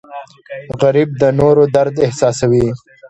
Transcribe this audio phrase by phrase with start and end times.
[0.81, 2.67] غریب د نورو درد احساسوي